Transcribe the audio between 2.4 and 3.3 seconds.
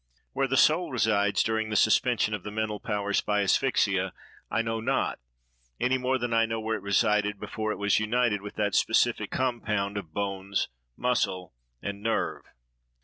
the mental powers